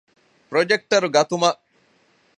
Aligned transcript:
ޕްރޮޖެކްޓަރު 0.49 1.07
ގަތުމަށް 1.15 1.59